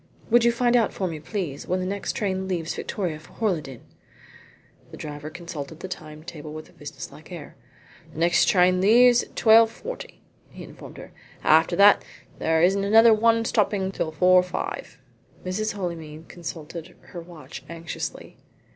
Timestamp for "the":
1.79-1.85, 4.89-4.97, 5.79-5.87, 8.11-8.17